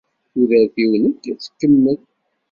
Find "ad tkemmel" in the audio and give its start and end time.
1.31-1.99